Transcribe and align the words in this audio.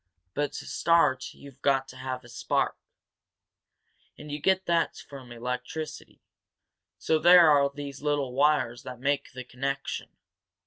But 0.33 0.51
to 0.53 0.65
start 0.65 1.31
you've 1.35 1.61
got 1.61 1.87
to 1.89 1.95
have 1.97 2.23
a 2.23 2.27
spark 2.27 2.75
and 4.17 4.31
you 4.31 4.39
get 4.39 4.65
that 4.65 4.97
from 4.97 5.31
electricity. 5.31 6.23
So 6.97 7.19
there 7.19 7.47
are 7.51 7.69
these 7.69 8.01
little 8.01 8.33
wires 8.33 8.81
that 8.81 8.99
make 8.99 9.31
the 9.33 9.43
connection. 9.43 10.09